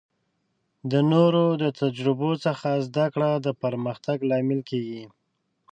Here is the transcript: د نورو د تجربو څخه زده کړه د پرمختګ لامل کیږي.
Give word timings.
د 0.91 0.93
نورو 1.11 1.45
د 1.61 1.63
تجربو 1.81 2.31
څخه 2.45 2.69
زده 2.87 3.05
کړه 3.13 3.31
د 3.45 3.47
پرمختګ 3.63 4.17
لامل 4.29 4.59
کیږي. 4.69 5.03